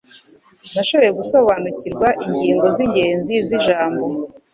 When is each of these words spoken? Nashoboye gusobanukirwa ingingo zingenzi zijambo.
Nashoboye 0.73 1.11
gusobanukirwa 1.19 2.07
ingingo 2.25 2.65
zingenzi 2.75 3.33
zijambo. 3.47 4.05